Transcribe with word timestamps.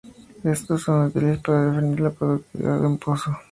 Estos 0.43 0.81
son 0.81 1.03
útiles 1.05 1.37
para 1.43 1.61
definir 1.69 1.99
la 1.99 2.09
productividad 2.09 2.79
de 2.81 2.87
un 2.87 2.97
pozo. 2.97 3.37